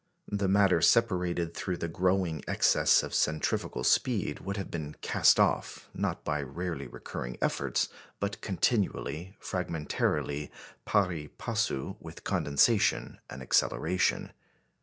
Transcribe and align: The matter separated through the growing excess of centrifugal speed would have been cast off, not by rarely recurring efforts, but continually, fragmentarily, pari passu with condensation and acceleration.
The 0.31 0.47
matter 0.47 0.81
separated 0.81 1.53
through 1.53 1.77
the 1.77 1.87
growing 1.87 2.43
excess 2.47 3.03
of 3.03 3.13
centrifugal 3.13 3.83
speed 3.83 4.39
would 4.39 4.57
have 4.57 4.71
been 4.71 4.95
cast 5.01 5.39
off, 5.39 5.89
not 5.93 6.23
by 6.25 6.41
rarely 6.41 6.87
recurring 6.87 7.37
efforts, 7.39 7.87
but 8.19 8.41
continually, 8.41 9.37
fragmentarily, 9.39 10.49
pari 10.85 11.27
passu 11.37 11.97
with 11.99 12.23
condensation 12.23 13.19
and 13.29 13.43
acceleration. 13.43 14.31